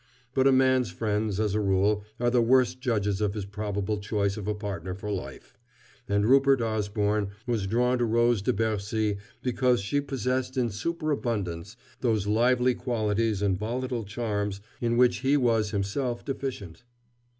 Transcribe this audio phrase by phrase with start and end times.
[0.33, 4.35] But a man's friends, as a rule, are the worst judges of his probable choice
[4.35, 5.55] of a partner for life:
[6.09, 12.25] and Rupert Osborne was drawn to Rose de Bercy because she possessed in superabundance those
[12.25, 16.83] lively qualities and volatile charms in which he was himself deficient.